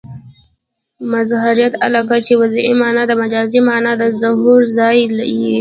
[1.13, 4.97] مظهریت علاقه؛ چي وضعي مانا د مجازي مانا د ظهور ځای
[5.37, 5.49] يي.